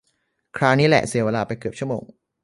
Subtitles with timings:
[0.57, 2.03] คราวนี้แหละเสียเวลาไปเกือบชั่วโมง